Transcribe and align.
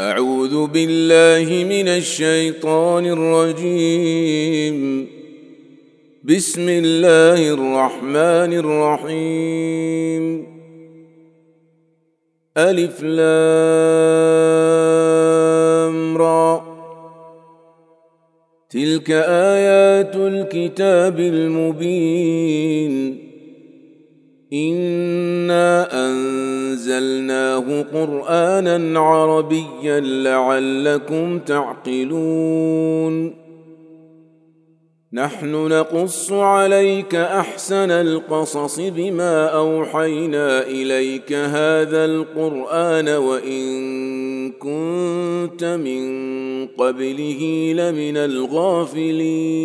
أعوذ 0.00 0.66
بالله 0.66 1.64
من 1.64 1.88
الشيطان 1.88 3.06
الرجيم. 3.06 5.06
بسم 6.24 6.68
الله 6.68 7.52
الرحمن 7.52 8.58
الرحيم. 8.58 10.46
ألف 12.56 13.02
لام 13.02 13.36
را. 16.16 16.64
تلك 18.70 19.10
آيات 19.10 20.16
الكتاب 20.16 21.20
المبين. 21.20 23.18
إنا 24.52 25.88
أنزلناه 26.98 27.82
قرآنا 27.82 29.00
عربيا 29.00 30.00
لعلكم 30.00 31.38
تعقلون. 31.38 33.34
نحن 35.12 35.52
نقص 35.68 36.32
عليك 36.32 37.14
أحسن 37.14 37.90
القصص 37.90 38.80
بما 38.80 39.46
أوحينا 39.46 40.66
إليك 40.66 41.32
هذا 41.32 42.04
القرآن 42.04 43.08
وإن 43.08 43.64
كنت 44.52 45.64
من 45.64 46.04
قبله 46.66 47.72
لمن 47.76 48.16
الغافلين. 48.16 49.64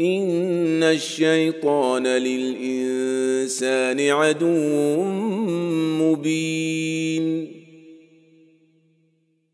ان 0.00 0.82
الشيطان 0.82 2.06
للانسان 2.06 4.00
عدو 4.00 5.02
مبين 6.02 7.63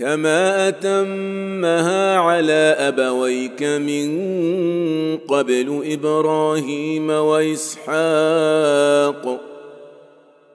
كما 0.00 0.68
اتمها 0.68 2.16
على 2.16 2.76
ابويك 2.78 3.62
من 3.62 4.08
قبل 5.16 5.82
إبراهيم 5.84 7.10
واسحاق 7.10 8.00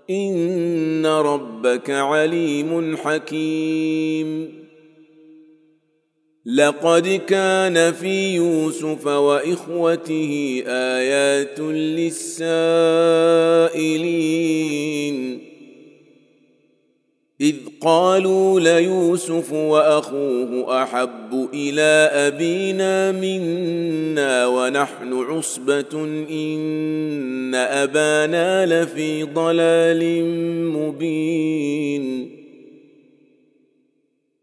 ان 0.09 1.05
ربك 1.05 1.89
عليم 1.89 2.97
حكيم. 2.97 4.66
لقد 6.45 7.22
كان 7.27 7.94
في 7.94 8.35
يوسف 8.35 9.07
واخوته 9.07 10.63
ايات 10.67 11.59
للسائلين 11.59 12.45
إذ 17.41 17.56
قالوا 17.81 18.59
ليوسف 18.59 19.53
وأخوه 19.53 20.84
أحب 20.84 21.50
إلى 21.53 22.09
أبينا 22.13 23.12
منا 23.12 24.47
ونحن 24.47 25.13
عصبة 25.13 26.03
إن 26.29 27.56
أبانا 27.56 28.66
لفي 28.66 29.24
ضلال 29.24 30.25
مبين. 30.69 32.34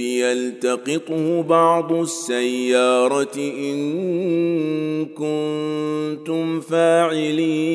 يلتقطه 0.00 1.42
بعض 1.42 1.92
السيارة 1.92 3.36
إن 3.36 3.80
كنتم 5.06 6.60
فاعلين. 6.60 7.70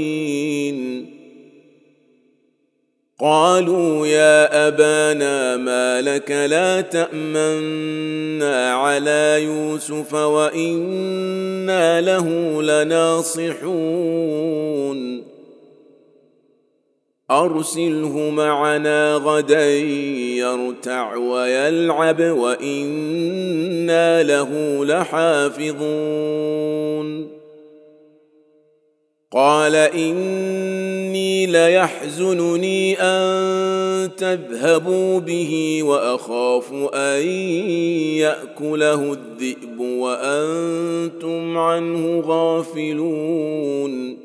قالوا 3.19 4.07
يا 4.07 4.67
أبانا 4.67 5.57
ما 5.57 6.01
لك 6.01 6.31
لا 6.31 6.81
تأمنا 6.81 8.71
على 8.71 9.43
يوسف 9.43 10.13
وإنا 10.13 12.01
له 12.01 12.61
لناصحون. 12.61 13.75
أرسله 17.31 18.29
معنا 18.29 19.15
غدا 19.15 19.77
يرتع 20.37 21.15
ويلعب 21.15 22.21
وإنا 22.21 24.23
له 24.23 24.85
لحافظون. 24.85 25.75
قال 29.31 29.75
إني 29.75 31.45
ليحزنني 31.45 33.01
أن 33.01 34.15
تذهبوا 34.15 35.19
به 35.19 35.79
وأخاف 35.83 36.73
أن 36.93 37.27
يأكله 38.17 39.13
الذئب 39.13 39.79
وأنتم 39.79 41.57
عنه 41.57 42.23
غافلون. 42.25 44.24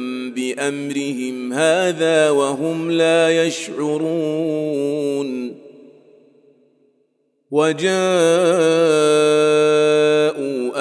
بامرهم 0.55 1.53
هذا 1.53 2.29
وهم 2.29 2.91
لا 2.91 3.45
يشعرون. 3.45 5.31
وجاءوا 7.51 7.91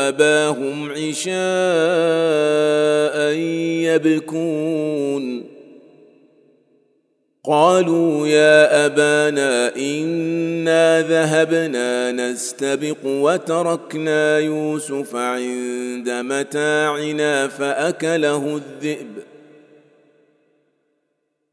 أباهم 0.09 0.91
عشاء 0.91 1.31
يبكون. 3.95 5.51
قالوا 7.45 8.27
يا 8.29 8.87
أبانا 8.87 9.77
إنا 9.77 11.03
ذهبنا 11.03 12.13
نستبق 12.13 12.97
وتركنا 13.05 14.39
يوسف 14.39 15.17
عند 15.17 16.11
متاعنا 16.11 17.49
فأكله 17.49 18.57
الذئب. 18.57 19.30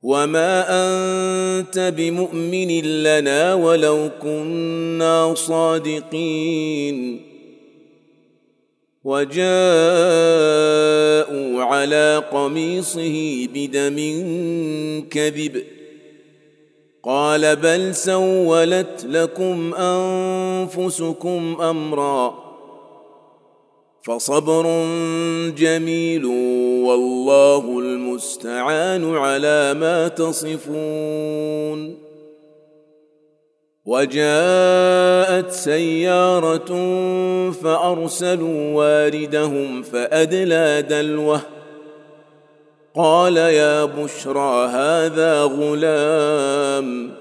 وما 0.04 0.66
انت 0.70 1.94
بمؤمن 1.98 2.82
لنا 3.04 3.54
ولو 3.54 4.10
كنا 4.22 5.34
صادقين 5.34 7.22
وجاءوا 9.04 9.44
على 11.64 12.24
قميصه 12.32 13.48
بدم 13.54 13.98
كذب 15.10 15.64
قال 17.04 17.56
بل 17.56 17.96
سولت 17.96 19.06
لكم 19.10 19.74
انفسكم 19.74 21.58
امرا 21.62 22.48
فصبر 24.04 24.66
جميل 25.58 26.26
والله 26.86 27.80
المستعان 28.18 29.16
على 29.16 29.74
ما 29.74 30.08
تصفون. 30.08 31.98
وجاءت 33.86 35.52
سيارة 35.52 36.72
فأرسلوا 37.52 38.74
واردهم 38.74 39.82
فأدلى 39.82 40.86
دلوه. 40.90 41.42
قال 42.96 43.38
يا 43.38 43.86
بشرى 43.86 44.68
هذا 44.68 45.44
غلام. 45.44 47.12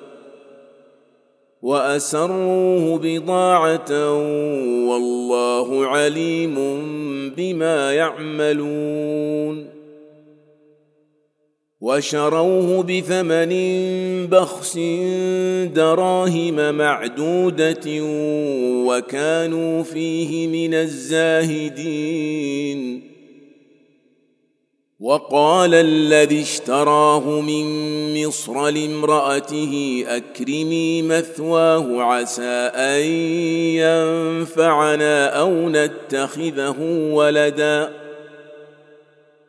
وأسروه 1.63 2.99
بضاعة 3.03 4.13
والله 4.91 5.87
عليم 5.87 6.55
بما 7.37 7.93
يعملون. 7.93 9.76
وشروه 11.87 12.83
بثمن 12.83 13.53
بخس 14.27 14.79
دراهم 15.75 16.75
معدودة 16.75 18.03
وكانوا 18.87 19.83
فيه 19.83 20.47
من 20.47 20.75
الزاهدين. 20.75 22.23
وقال 25.01 25.75
الذي 25.75 26.43
اشتراه 26.43 27.41
من 27.41 28.27
مصر 28.27 28.69
لامرأته 28.69 30.05
أكرمي 30.07 31.03
مثواه 31.03 32.03
عسى 32.03 32.71
أن 32.75 33.03
ينفعنا 33.77 35.27
أو 35.27 35.69
نتخذه 35.69 36.77
ولدا. 37.13 38.06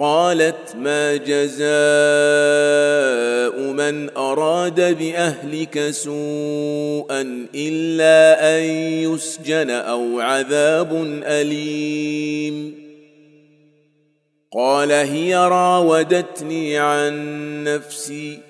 قالت 0.00 0.76
ما 0.76 1.16
جزاء 1.16 1.60
من 3.72 4.16
أراد 4.16 4.98
بأهلك 4.98 5.90
سوءا 5.90 7.46
إلا 7.54 8.56
أن 8.58 8.62
يسجن 9.12 9.70
أو 9.70 10.20
عذاب 10.20 11.20
أليم. 11.24 12.74
قال 14.52 14.92
هي 14.92 15.36
راودتني 15.36 16.78
عن 16.78 17.14
نفسي 17.64 18.49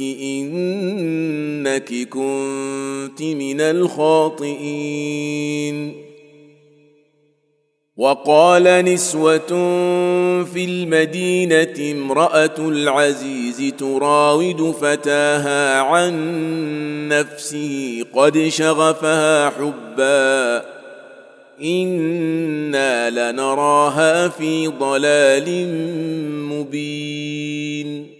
إنك 0.00 2.08
كنت 2.08 3.22
من 3.22 3.60
الخاطئين. 3.60 5.30
وقال 7.96 8.64
نسوة 8.64 9.46
في 10.44 10.64
المدينة 10.64 11.92
امرأة 11.92 12.54
العزيز 12.58 13.74
تراود 13.78 14.74
فتاها 14.80 15.80
عن 15.80 17.08
نفسه 17.08 18.04
قد 18.14 18.48
شغفها 18.48 19.50
حبا. 19.50 20.64
إنا 21.62 23.10
لنراها 23.10 24.28
في 24.28 24.66
ضلال 24.66 25.68
مبين. 26.48 28.19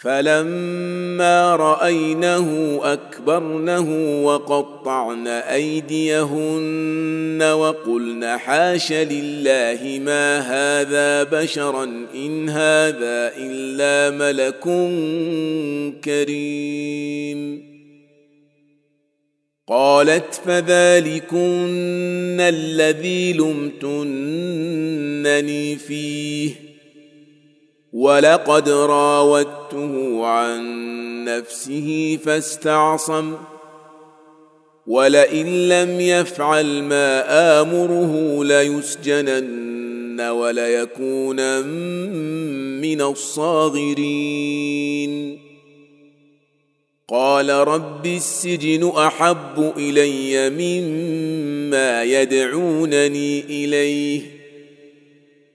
فلما 0.00 1.56
رأينه 1.56 2.80
أكبرنه 2.82 4.22
وقطعن 4.24 5.28
أيديهن 5.28 7.42
وقلن 7.42 8.38
حاش 8.38 8.92
لله 8.92 10.00
ما 10.04 10.38
هذا 10.38 11.22
بشرا 11.22 11.84
إن 12.14 12.48
هذا 12.48 13.32
إلا 13.36 14.16
ملك 14.16 14.60
كريم. 16.04 17.70
قالت 19.68 20.34
فذلكن 20.34 22.40
الذي 22.40 23.32
لمتنني 23.32 24.36
فيه؟ 25.76 26.69
ولقد 27.92 28.68
راودته 28.68 30.26
عن 30.26 30.60
نفسه 31.24 32.18
فاستعصم 32.24 33.34
ولئن 34.86 35.68
لم 35.68 36.00
يفعل 36.00 36.82
ما 36.82 37.24
آمره 37.60 38.44
ليسجنن 38.44 40.20
وليكون 40.20 41.66
من 42.80 43.02
الصاغرين. 43.02 44.50
قال 47.08 47.50
رب 47.50 48.06
السجن 48.06 48.92
أحب 48.96 49.72
إلي 49.76 50.50
مما 50.50 52.02
يدعونني 52.02 53.40
إليه. 53.40 54.39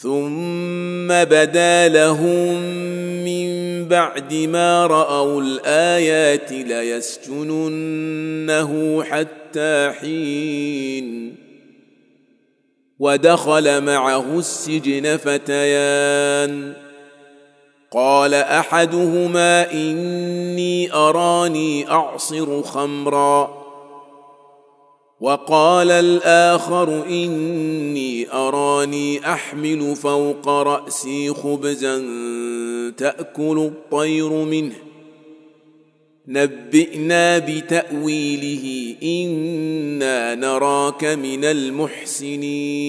ثم 0.00 1.08
بدا 1.08 1.88
لهم 1.88 2.62
من 3.24 3.48
بعد 3.88 4.34
ما 4.34 4.86
راوا 4.86 5.42
الايات 5.42 6.52
ليسجننه 6.52 7.82
حتى 9.04 9.92
حين 10.00 11.34
ودخل 12.98 13.84
معه 13.84 14.38
السجن 14.38 15.16
فتيان 15.16 16.72
قال 17.90 18.34
احدهما 18.34 19.72
اني 19.72 20.92
اراني 20.92 21.90
اعصر 21.90 22.62
خمرا 22.62 23.57
وقال 25.20 25.90
الآخر 25.90 27.06
إني 27.06 28.32
أراني 28.32 29.32
أحمل 29.32 29.96
فوق 29.96 30.48
رأسي 30.48 31.30
خبزا 31.30 31.96
تأكل 32.96 33.58
الطير 33.58 34.32
منه. 34.32 34.74
نبئنا 36.28 37.38
بتأويله 37.38 38.94
إنا 39.02 40.34
نراك 40.34 41.04
من 41.04 41.44
المحسنين. 41.44 42.88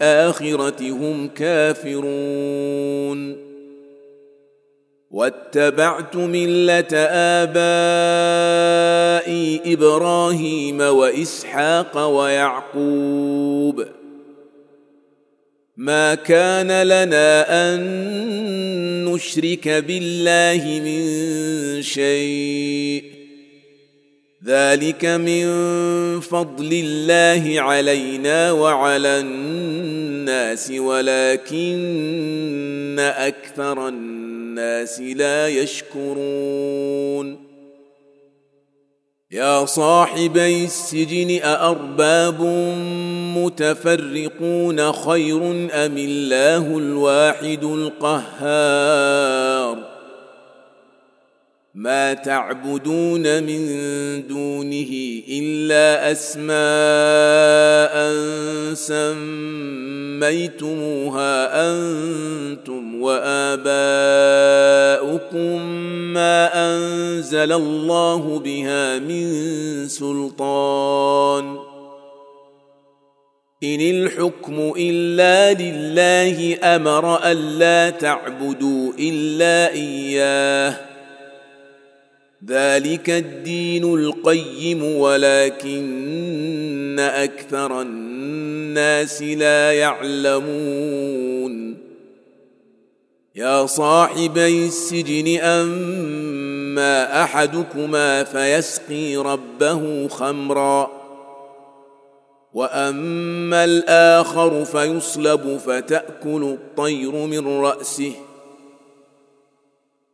بالاخره 0.00 0.90
هم 0.90 1.28
كافرون. 1.28 3.36
واتبعت 5.10 6.16
ملة 6.16 6.96
آبائي 7.42 9.60
إبراهيم 9.72 10.80
وإسحاق 10.80 12.06
ويعقوب. 12.06 13.84
ما 15.76 16.14
كان 16.14 16.82
لنا 16.82 17.74
أن 17.74 17.84
نشرك 19.04 19.68
بالله 19.68 20.80
من 20.84 21.02
شيء. 21.82 23.19
ذلك 24.46 25.04
من 25.04 25.44
فضل 26.20 26.72
الله 26.72 27.60
علينا 27.60 28.52
وعلى 28.52 29.20
الناس 29.20 30.70
ولكن 30.70 31.76
أكثر 32.98 33.88
الناس 33.88 35.00
لا 35.00 35.48
يشكرون. 35.48 37.50
يا 39.30 39.64
صاحبي 39.64 40.64
السجن 40.64 41.40
أأرباب 41.44 42.42
متفرقون 43.36 44.92
خير 44.92 45.42
أم 45.72 45.98
الله 45.98 46.78
الواحد 46.78 47.64
القهار؟ 47.64 49.10
ما 51.80 52.14
تعبدون 52.14 53.42
من 53.42 53.66
دونه 54.26 55.20
إلا 55.28 56.12
أسماء 56.12 56.54
سميتموها 60.20 61.32
أنتم 61.70 63.02
وآباؤكم 63.02 63.72
ما 66.12 66.50
أنزل 66.54 67.52
الله 67.52 68.38
بها 68.38 68.98
من 68.98 69.26
سلطان. 69.88 71.58
إن 73.62 73.80
الحكم 73.80 74.72
إلا 74.76 75.52
لله 75.52 76.58
أمر 76.76 77.24
ألا 77.24 77.90
تعبدوا 77.90 78.92
إلا 78.98 79.72
إياه. 79.72 80.89
ذلك 82.46 83.10
الدين 83.10 83.94
القيم 83.94 84.84
ولكن 84.84 86.96
أكثر 87.00 87.82
الناس 87.82 89.22
لا 89.22 89.72
يعلمون. 89.72 91.76
يا 93.34 93.66
صاحبي 93.66 94.66
السجن 94.66 95.40
أما 95.40 97.22
أحدكما 97.22 98.24
فيسقي 98.24 99.16
ربه 99.16 100.08
خمرا 100.08 100.90
وأما 102.52 103.64
الآخر 103.64 104.64
فيصلب 104.64 105.60
فتأكل 105.66 106.42
الطير 106.42 107.12
من 107.12 107.48
رأسه. 107.48 108.12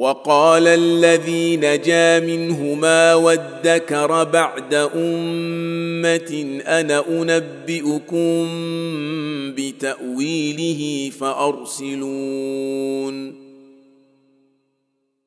وقال 0.00 0.66
الذي 0.66 1.56
نجا 1.56 2.20
منهما 2.20 3.14
وادكر 3.14 4.24
بعد 4.24 4.74
أمة 4.74 6.60
أنا 6.66 7.04
أنبئكم 7.08 8.48
بتأويله 9.56 11.10
فأرسلون. 11.20 12.60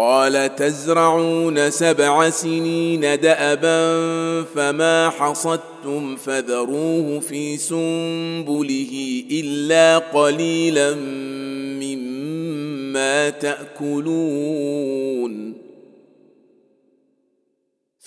قال 0.00 0.56
تزرعون 0.56 1.70
سبع 1.70 2.30
سنين 2.30 3.00
دأبا 3.00 4.42
فما 4.54 5.10
حصدتم 5.10 6.16
فذروه 6.16 7.20
في 7.20 7.56
سنبله 7.56 9.24
إلا 9.30 9.98
قليلا 9.98 10.94
مما 11.80 13.30
تأكلون 13.30 14.70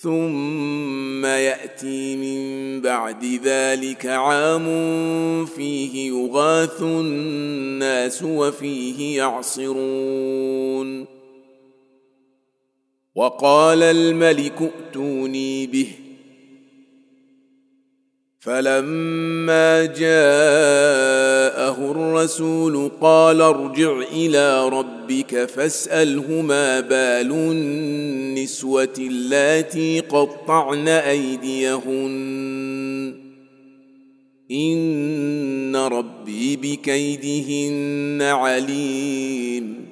ثم 0.00 1.26
يأتي 1.26 2.16
من 2.16 2.80
بعد 2.80 3.24
ذلك 3.44 4.06
عام 4.06 4.66
فيه 5.46 6.08
يغاث 6.08 6.82
الناس 6.82 8.22
وفيه 8.22 9.16
يعصرون. 9.16 11.06
وقال 13.14 13.82
الملك 13.82 14.62
ائتوني 14.62 15.66
به. 15.66 16.07
فلما 18.40 19.84
جاءه 19.84 21.90
الرسول 21.90 22.90
قال 23.00 23.40
ارجع 23.40 24.00
إلى 24.12 24.68
ربك 24.68 25.44
فاسأله 25.44 26.42
ما 26.42 26.80
بال 26.80 27.32
النسوة 27.32 28.94
اللاتي 28.98 30.00
قطعن 30.00 30.88
أيديهن. 30.88 32.18
إن 34.50 35.76
ربي 35.76 36.56
بكيدهن 36.56 38.22
عليم. 38.22 39.87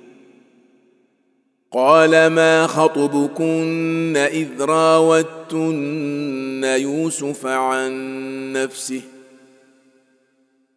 قال 1.76 2.26
ما 2.26 2.66
خطبكن 2.66 4.16
إذ 4.16 4.48
راوتن 4.60 6.64
يوسف 6.64 7.46
عن 7.46 7.92
نفسه 8.52 9.00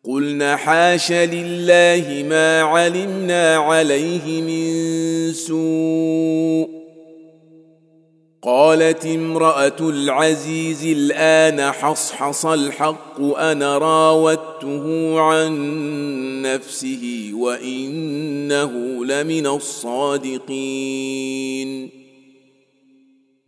قلنا 0.04 0.56
حاش 0.56 1.12
لله 1.12 2.26
ما 2.30 2.62
علمنا 2.62 3.56
عليه 3.56 4.42
من 4.42 4.74
سوء 5.34 6.79
قالت 8.41 9.06
امرأة 9.06 9.75
العزيز 9.80 10.86
الآن 10.86 11.71
حصحص 11.71 12.45
الحق 12.45 13.21
أنا 13.21 13.78
راودته 13.78 15.13
عن 15.19 15.52
نفسه 16.41 17.32
وإنه 17.34 18.71
لمن 19.06 19.47
الصادقين. 19.47 21.10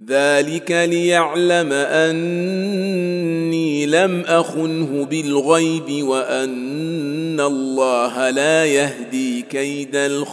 ذلك 0.08 0.72
ليعلم 0.72 1.74
أني 1.74 3.86
لم 3.86 4.24
أخنه 4.28 5.06
بالغيب 5.06 6.08
وأن 6.08 7.40
الله 7.40 8.30
لا 8.30 8.66
يهدي 8.66 9.42
كيد 9.42 9.96
الخائنين. 9.96 10.32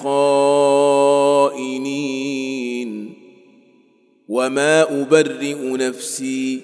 وما 4.29 5.03
ابرئ 5.03 5.77
نفسي 5.77 6.61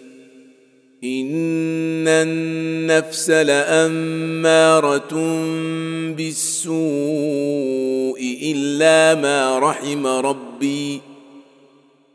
ان 1.05 2.09
النفس 2.09 3.31
لاماره 3.31 5.15
بالسوء 6.17 6.75
الا 8.43 9.15
ما 9.21 9.59
رحم 9.59 10.07
ربي 10.07 11.01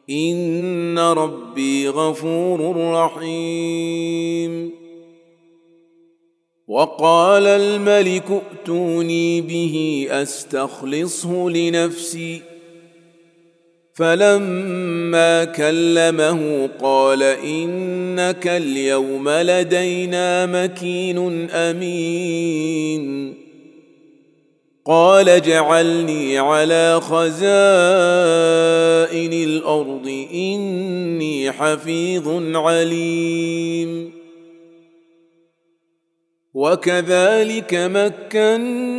ان 0.10 1.00
ربي 1.00 1.90
غفور 1.90 2.92
رحيم 2.94 4.72
وقال 6.68 7.48
الملك 7.48 8.26
ائتوني 8.32 9.42
به 9.42 10.08
استخلصه 10.12 11.50
لنفسي 11.50 12.42
فلما 14.00 15.44
كلمه 15.46 16.70
قال 16.82 17.24
إنك 17.24 18.48
اليوم 18.48 19.30
لدينا 19.30 20.46
مكين 20.46 21.50
أمين. 21.50 23.34
قال 24.86 25.30
اجعلني 25.30 26.38
على 26.38 27.02
خزائن 27.02 27.34
الأرض 29.34 30.26
إني 30.34 31.52
حفيظ 31.52 32.56
عليم. 32.56 34.12
وكذلك 36.54 37.74
مكنا 37.74 38.99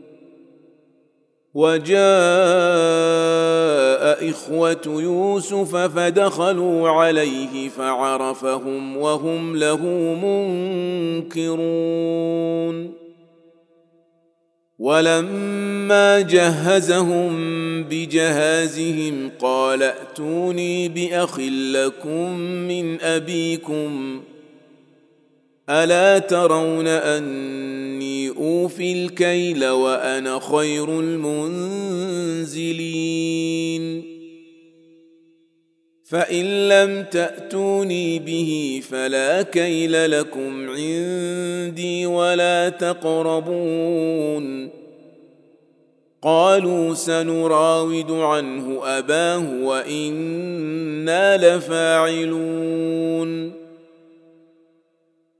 وجاء 1.53 2.01
إخوة 4.29 4.81
يوسف 4.87 5.75
فدخلوا 5.75 6.89
عليه 6.89 7.69
فعرفهم 7.69 8.97
وهم 8.97 9.55
له 9.55 9.85
منكرون. 11.25 13.01
ولما 14.81 16.21
جهزهم 16.21 17.33
بجهازهم 17.83 19.31
قال 19.39 19.83
ائتوني 19.83 20.89
بأخ 20.89 21.39
لكم 21.73 22.39
من 22.39 23.01
أبيكم 23.01 24.21
ألا 25.69 26.19
ترون 26.19 26.87
أني 26.87 28.10
أوفي 28.41 28.93
الكيل 28.93 29.65
وأنا 29.65 30.39
خير 30.39 30.99
المنزلين. 30.99 32.51
فإن 36.03 36.69
لم 36.69 37.03
تأتوني 37.03 38.19
به 38.19 38.81
فلا 38.89 39.41
كيل 39.41 40.11
لكم 40.11 40.69
عندي 40.69 42.05
ولا 42.05 42.69
تقربون. 42.69 44.69
قالوا 46.21 46.93
سنراود 46.93 48.11
عنه 48.11 48.79
أباه 48.83 49.63
وإنا 49.63 51.57
لفاعلون. 51.57 53.60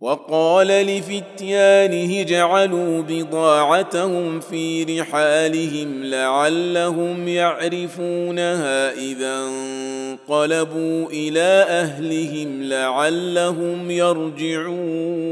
وقال 0.01 0.67
لفتيانه 0.67 2.23
جعلوا 2.23 3.01
بضاعتهم 3.01 4.39
في 4.39 4.83
رحالهم 4.83 6.03
لعلهم 6.03 7.27
يعرفونها 7.27 8.93
إذا 8.93 9.35
انقلبوا 9.37 11.09
إلى 11.09 11.65
أهلهم 11.69 12.63
لعلهم 12.63 13.91
يرجعون. 13.91 15.31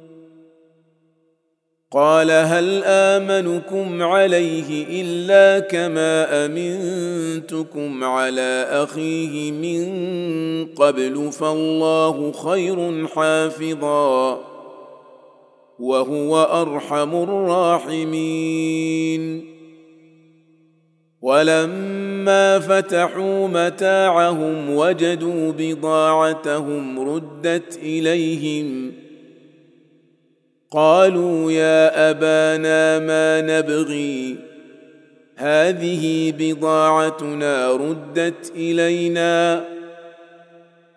قال 1.93 2.31
هل 2.31 2.83
آمنكم 2.85 4.03
عليه 4.03 5.01
إلا 5.01 5.59
كما 5.59 6.45
أمنتكم 6.45 8.03
على 8.03 8.67
أخيه 8.69 9.51
من 9.51 9.85
قبل 10.65 11.31
فالله 11.31 12.31
خير 12.31 13.07
حافظا 13.07 14.41
وهو 15.79 16.43
أرحم 16.43 17.15
الراحمين. 17.23 18.61
ولما 21.21 22.59
فتحوا 22.59 23.47
متاعهم 23.47 24.75
وجدوا 24.75 25.51
بضاعتهم 25.57 26.99
ردت 27.09 27.79
إليهم 27.83 29.00
قالوا 30.71 31.51
يا 31.51 32.09
أبانا 32.09 32.99
ما 32.99 33.41
نبغي. 33.41 34.35
هذه 35.35 36.33
بضاعتنا 36.39 37.71
ردت 37.71 38.51
إلينا. 38.55 39.65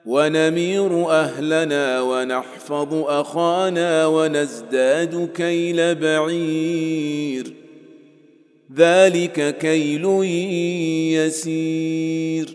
ونمير 0.07 1.11
أهلنا 1.11 2.01
ونحفظ 2.01 2.95
أخانا 2.95 4.07
ونزداد 4.07 5.29
كيل 5.35 5.95
بعير. 5.95 7.53
ذلك 8.77 9.59
كيل 9.59 10.05
يسير. 11.15 12.55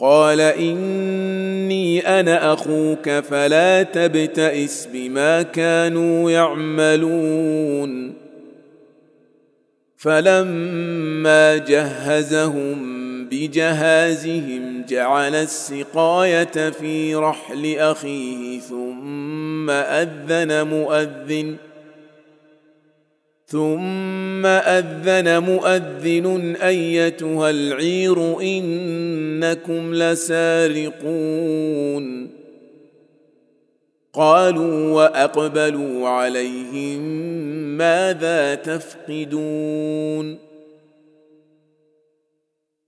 قال 0.00 0.40
إني 0.40 2.20
أنا 2.20 2.52
أخوك 2.52 3.10
فلا 3.10 3.82
تبتئس 3.82 4.88
بما 4.92 5.42
كانوا 5.42 6.30
يعملون. 6.30 8.14
فلما 9.96 11.56
جهزهم 11.56 13.00
بجهازهم 13.28 14.84
جعل 14.88 15.34
السقاية 15.34 16.70
في 16.70 17.14
رحل 17.14 17.76
أخيه 17.78 18.60
ثم 18.60 19.70
أذن 19.70 20.66
مؤذن 20.66 21.56
ثم 23.50 24.46
أذن 24.46 25.42
مؤذن 25.42 26.56
أيتها 26.56 27.50
العير 27.50 28.40
إنكم 28.40 29.94
لسارقون. 29.94 31.20
قالوا 34.12 34.92
وأقبلوا 34.92 36.08
عليهم 36.08 37.00
ماذا 37.78 38.54
تفقدون؟ 38.54 40.49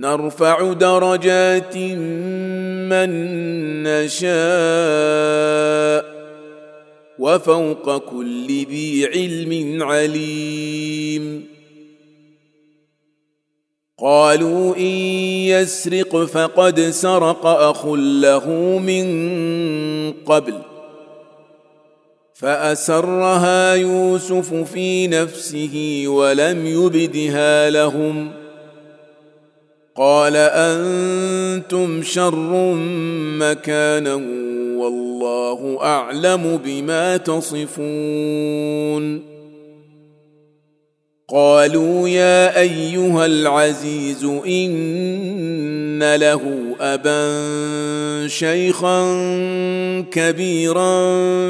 نرفع 0.00 0.72
درجات 0.72 1.76
من 1.76 3.10
نشاء 3.82 4.30
وفوق 7.18 7.98
كل 7.98 8.46
ذي 8.46 9.06
علم 9.06 9.82
عليم. 9.82 11.44
قالوا 13.98 14.76
إن 14.76 14.82
يسرق 15.52 16.24
فقد 16.24 16.80
سرق 16.80 17.46
أخ 17.46 17.86
له 17.86 18.48
من 18.78 19.04
قبل 20.12 20.54
فأسرها 22.34 23.74
يوسف 23.74 24.54
في 24.54 25.06
نفسه 25.06 26.04
ولم 26.06 26.66
يبدها 26.66 27.70
لهم 27.70 28.39
قال 29.96 30.36
أنتم 30.36 32.02
شر 32.02 32.74
مكانا 33.38 34.14
والله 34.76 35.78
أعلم 35.82 36.60
بما 36.64 37.16
تصفون. 37.16 38.60
قالوا 41.28 42.08
يا 42.08 42.60
أيها 42.60 43.26
العزيز 43.26 44.24
إن 44.46 46.14
له 46.14 46.40
أبا 46.80 48.28
شيخا 48.28 49.02
كبيرا 50.10 50.94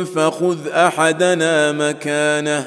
فخذ 0.05 0.69
أحدنا 0.69 1.73
مكانه. 1.73 2.67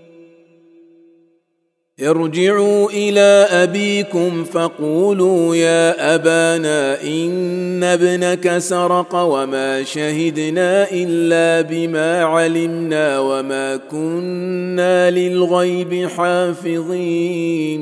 ارجعوا 2.03 2.89
إلى 2.89 3.47
أبيكم 3.51 4.43
فقولوا 4.43 5.55
يا 5.55 6.15
أبانا 6.15 7.03
إن 7.03 7.83
ابنك 7.83 8.57
سرق 8.57 9.15
وما 9.15 9.83
شهدنا 9.83 10.91
إلا 10.91 11.61
بما 11.61 12.23
علمنا 12.23 13.19
وما 13.19 13.75
كنا 13.75 15.11
للغيب 15.11 16.07
حافظين. 16.17 17.81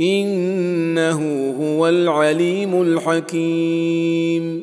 إنه 0.00 1.50
هو 1.60 1.88
العليم 1.88 2.82
الحكيم. 2.82 4.62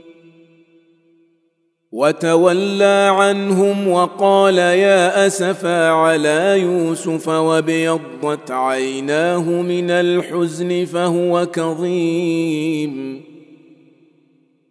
وتولى 1.91 3.12
عنهم 3.15 3.88
وقال 3.88 4.58
يا 4.58 5.28
أسفا 5.28 5.89
على 5.89 6.60
يوسف 6.62 7.28
وابيضت 7.28 8.52
عيناه 8.52 9.50
من 9.50 9.91
الحزن 9.91 10.86
فهو 10.86 11.45
كظيم. 11.45 13.24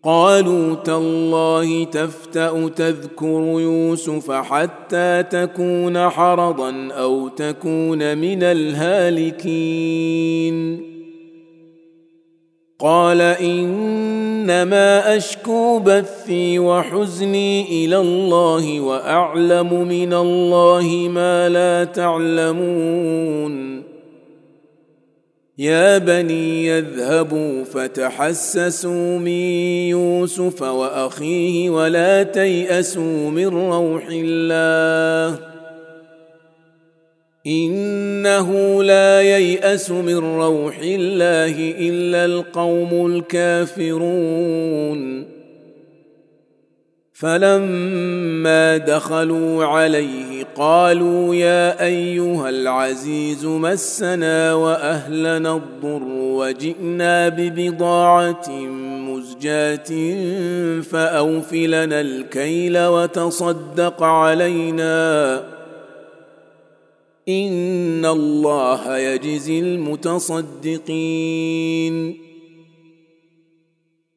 قالوا 0.04 0.74
تالله 0.74 1.84
تفتأ 1.84 2.68
تذكر 2.68 3.60
يوسف 3.60 4.30
حتى 4.30 5.24
تكون 5.30 6.08
حرضا 6.08 6.88
أو 6.92 7.28
تكون 7.28 8.18
من 8.18 8.42
الهالكين. 8.42 9.74
قال 12.80 13.20
إنما 13.20 15.16
أشكو 15.16 15.78
بثي 15.78 16.58
وحزني 16.58 17.84
إلى 17.84 17.96
الله 17.96 18.80
وأعلم 18.80 19.88
من 19.88 20.12
الله 20.12 21.08
ما 21.10 21.48
لا 21.48 21.84
تعلمون. 21.84 23.83
يا 25.58 25.98
بني 25.98 26.66
يذهبوا 26.66 27.64
فتحسسوا 27.64 29.18
من 29.18 29.28
يوسف 29.88 30.62
وأخيه 30.62 31.70
ولا 31.70 32.22
تيأسوا 32.22 33.30
من 33.30 33.46
روح 33.46 34.06
الله. 34.10 35.38
إنه 37.46 38.82
لا 38.82 39.20
ييأس 39.22 39.90
من 39.90 40.18
روح 40.18 40.78
الله 40.78 41.74
إلا 41.78 42.24
القوم 42.24 43.06
الكافرون. 43.06 44.54
فلما 47.12 48.76
دخلوا 48.76 49.64
عليه 49.64 50.33
قالوا 50.56 51.34
يا 51.34 51.84
أيها 51.84 52.48
العزيز 52.48 53.44
مسنا 53.46 54.54
وأهلنا 54.54 55.56
الضر 55.56 56.02
وجئنا 56.08 57.28
ببضاعة 57.28 58.50
مزجاة 59.08 59.90
فأوفلنا 60.80 62.00
الكيل 62.00 62.78
وتصدق 62.78 64.02
علينا. 64.02 65.34
إن 67.28 68.06
الله 68.06 68.98
يجزي 68.98 69.60
المتصدقين. 69.60 70.74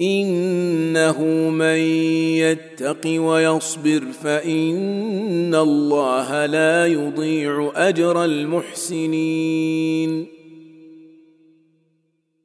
إنه 0.00 1.22
من 1.50 1.78
يتق 2.38 3.06
ويصبر 3.06 4.02
فإن 4.22 5.54
الله 5.54 6.46
لا 6.46 6.86
يضيع 6.86 7.72
أجر 7.74 8.24
المحسنين. 8.24 10.26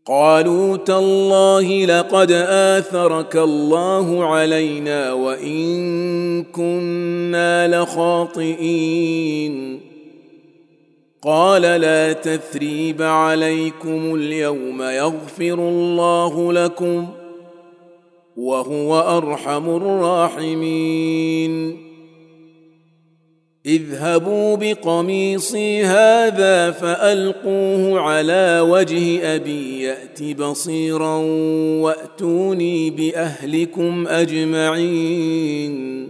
قالوا 0.06 0.78
تالله 0.78 1.86
لقد 1.86 2.32
آثرك 2.50 3.36
الله 3.36 4.26
علينا 4.26 5.14
وإن 5.14 6.44
كنا 6.44 7.82
لخاطئين. 7.82 9.80
قال 11.22 11.62
لا 11.62 12.14
تثريب 12.14 13.02
عليكم 13.02 14.16
اليوم 14.16 14.82
يغفر 14.82 15.54
الله 15.54 16.54
لكم 16.54 17.08
وهو 18.38 19.18
أرحم 19.18 19.70
الراحمين. 19.70 21.78
اذهبوا 23.66 24.56
بقميصي 24.56 25.84
هذا 25.84 26.72
فألقوه 26.72 28.00
على 28.00 28.66
وجه 28.70 29.36
أبي 29.36 29.82
يأت 29.82 30.24
بصيرا 30.24 31.18
وأتوني 31.82 32.90
بأهلكم 32.90 34.08
أجمعين. 34.08 36.10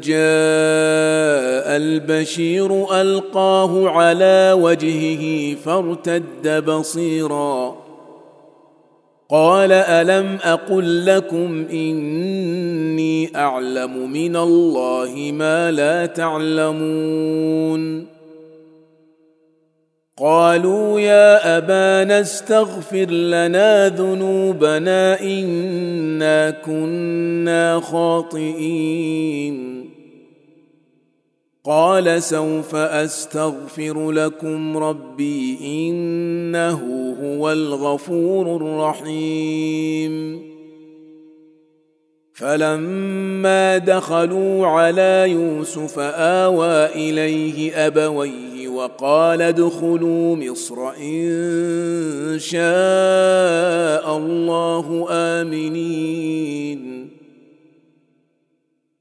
جاء 0.00 1.76
البشير 1.76 3.00
ألقاه 3.00 3.88
على 3.88 4.56
وجهه 4.60 5.54
فارتد 5.54 6.64
بصيرا. 6.64 7.84
قال 9.30 9.72
ألم 9.72 10.38
أقل 10.42 11.06
لكم 11.06 11.66
إني 11.72 13.36
أعلم 13.36 14.12
من 14.12 14.36
الله 14.36 15.30
ما 15.32 15.70
لا 15.70 16.06
تعلمون؟ 16.06 18.06
قالوا 20.18 21.00
يا 21.00 21.58
أبانا 21.58 22.20
استغفر 22.20 23.10
لنا 23.10 23.88
ذنوبنا 23.88 25.20
إنا 25.20 26.50
كنا 26.50 27.80
خاطئين. 27.80 29.83
قال 31.66 32.22
سوف 32.22 32.74
أستغفر 32.74 34.10
لكم 34.10 34.76
ربي 34.76 35.58
إنه 35.62 36.80
هو 37.22 37.52
الغفور 37.52 38.56
الرحيم. 38.56 40.42
فلما 42.32 43.78
دخلوا 43.78 44.66
على 44.66 45.24
يوسف 45.28 45.98
آوى 45.98 46.86
إليه 46.86 47.86
أبويه 47.86 48.68
وقال 48.68 49.42
ادخلوا 49.42 50.36
مصر 50.36 50.90
إن 50.90 52.36
شاء 52.38 54.16
الله 54.16 55.06
آمنين. 55.10 57.03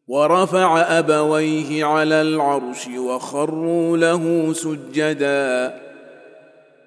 ورفع 0.07 0.99
أبويه 0.99 1.85
على 1.85 2.21
العرش 2.21 2.87
وخروا 2.87 3.97
له 3.97 4.53
سجدا. 4.53 5.73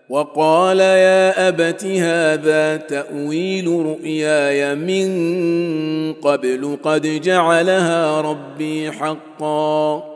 وقال 0.08 0.80
يا 0.80 1.48
أبت 1.48 1.84
هذا 1.84 2.76
تأويل 2.76 3.68
رؤياي 3.68 4.74
من 4.74 6.12
قبل 6.12 6.78
قد 6.82 7.02
جعلها 7.06 8.20
ربي 8.20 8.92
حقا. 8.92 10.15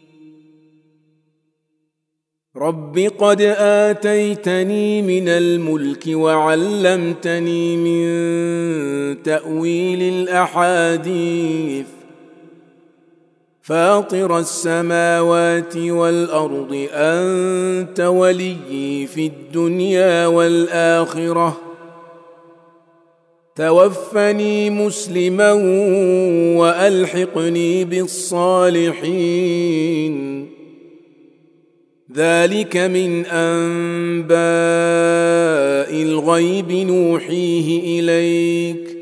رب 2.61 2.99
قد 3.17 3.41
اتيتني 3.41 5.01
من 5.01 5.29
الملك 5.29 6.03
وعلمتني 6.07 7.77
من 7.77 8.03
تاويل 9.23 10.01
الاحاديث 10.01 11.85
فاطر 13.61 14.39
السماوات 14.39 15.77
والارض 15.77 16.87
انت 16.93 17.99
وليي 17.99 19.07
في 19.07 19.25
الدنيا 19.25 20.27
والاخره 20.27 21.57
توفني 23.55 24.69
مسلما 24.69 25.51
والحقني 26.57 27.85
بالصالحين 27.85 29.41
ذلك 32.15 32.77
من 32.77 33.25
أنباء 33.25 34.31
الغيب 36.03 36.71
نوحيه 36.71 37.99
إليك. 37.99 38.97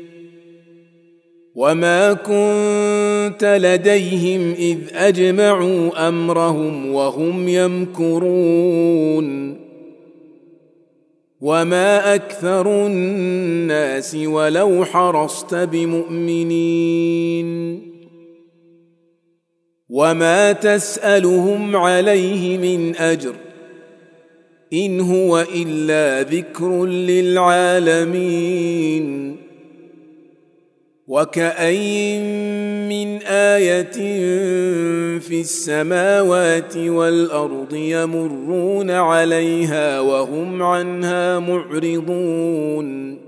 وما 1.54 2.12
كنت 2.12 3.58
لديهم 3.60 4.52
إذ 4.52 4.78
أجمعوا 4.92 6.08
أمرهم 6.08 6.92
وهم 6.92 7.48
يمكرون. 7.48 9.30
وما 11.40 12.14
أكثر 12.14 12.86
الناس 12.86 14.14
ولو 14.14 14.84
حرصت 14.84 15.54
بمؤمنين. 15.54 17.10
وما 19.90 20.52
تسالهم 20.52 21.76
عليه 21.76 22.58
من 22.58 22.96
اجر 22.96 23.34
ان 24.72 25.00
هو 25.00 25.44
الا 25.54 26.22
ذكر 26.22 26.86
للعالمين 26.86 28.20
وكأي 31.08 32.20
من 32.88 33.22
آية 33.22 33.92
في 35.18 35.40
السماوات 35.40 36.76
والأرض 36.76 37.74
يمرون 37.74 38.90
عليها 38.90 40.00
وهم 40.00 40.62
عنها 40.62 41.38
معرضون 41.38 43.18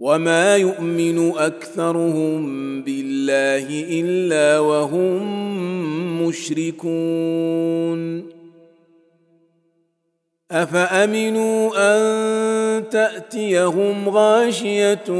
وما 0.00 0.56
يؤمن 0.56 1.32
أكثرهم 1.36 2.42
بالله 2.82 3.66
إلا 4.00 4.58
وهم 4.58 5.22
مشركون 6.26 8.00
افامنوا 10.50 11.70
ان 11.76 12.88
تاتيهم 12.88 14.08
غاشيه 14.08 15.10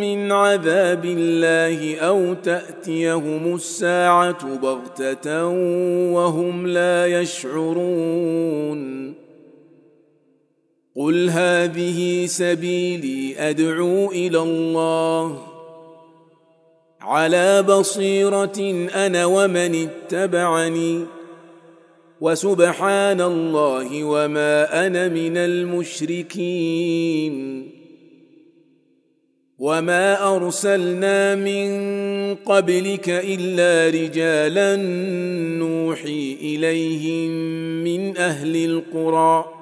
من 0.00 0.32
عذاب 0.32 1.04
الله 1.04 1.98
أو 2.00 2.34
تاتيهم 2.34 3.54
الساعة 3.54 4.56
بغته 4.56 5.46
وهم 6.12 6.66
لا 6.66 7.06
يشعرون 7.20 8.82
قل 10.96 11.30
هذه 11.30 12.26
سبيلي 12.26 13.34
ادعو 13.50 14.10
إلى 14.10 14.38
الله 14.38 15.46
على 17.00 17.62
بصيره 17.62 18.88
أنا 18.94 19.24
ومن 19.24 19.88
اتبعني 19.88 21.04
وسبحان 22.20 23.20
الله 23.20 24.04
وما 24.04 24.86
أنا 24.86 25.08
من 25.08 25.36
المشركين 25.36 26.92
وما 29.58 30.36
ارسلنا 30.36 31.34
من 31.34 31.70
قبلك 32.34 33.08
الا 33.08 34.00
رجالا 34.00 34.76
نوحي 35.58 36.36
اليهم 36.40 37.30
من 37.84 38.16
أهل 38.16 38.56
القرى 38.64 39.61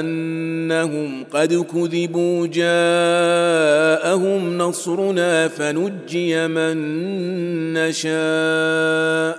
أنهم 0.00 1.24
قد 1.24 1.54
كذبوا 1.54 2.46
جاءهم 2.46 4.58
نصرنا 4.58 5.48
فنجي 5.48 6.48
من 6.48 6.76
نشاء 7.72 9.38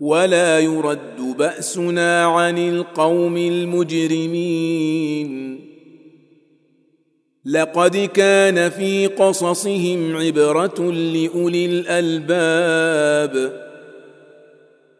ولا 0.00 0.60
يرد 0.60 1.36
بأسنا 1.38 2.24
عن 2.24 2.58
القوم 2.58 3.36
المجرمين 3.36 5.30
لقد 7.44 7.96
كان 7.96 8.70
في 8.70 9.06
قصصهم 9.06 10.16
عبرة 10.16 10.92
لأولي 10.92 11.66
الألباب 11.66 13.69